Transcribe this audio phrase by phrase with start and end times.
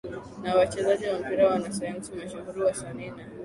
[0.41, 3.23] na wachezaji wa mpira wanasayansi mashuhuri wasanii na